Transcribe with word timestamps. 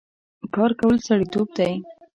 کار 0.53 0.71
کول 0.79 0.95
سړيتوب 1.07 1.47
دی 1.57 1.73